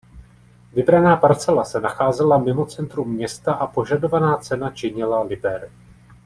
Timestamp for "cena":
4.37-4.69